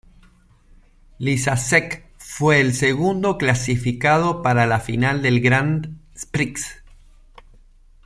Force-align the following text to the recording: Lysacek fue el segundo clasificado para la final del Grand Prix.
Lysacek 1.19 2.11
fue 2.17 2.59
el 2.59 2.73
segundo 2.73 3.37
clasificado 3.37 4.41
para 4.41 4.65
la 4.65 4.79
final 4.79 5.21
del 5.21 5.41
Grand 5.41 5.95
Prix. 6.31 6.81